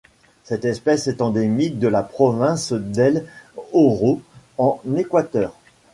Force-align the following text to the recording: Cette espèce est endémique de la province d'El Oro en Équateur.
Cette 0.45 0.65
espèce 0.65 1.05
est 1.07 1.21
endémique 1.21 1.77
de 1.77 1.87
la 1.87 2.01
province 2.01 2.73
d'El 2.73 3.27
Oro 3.71 4.19
en 4.57 4.81
Équateur. 4.97 5.53